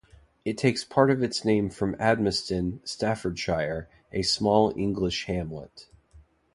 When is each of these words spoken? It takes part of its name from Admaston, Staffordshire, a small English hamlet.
It 0.43 0.57
takes 0.57 0.83
part 0.83 1.11
of 1.11 1.21
its 1.21 1.45
name 1.45 1.69
from 1.69 1.93
Admaston, 1.97 2.79
Staffordshire, 2.83 3.87
a 4.11 4.23
small 4.23 4.73
English 4.75 5.25
hamlet. 5.25 5.89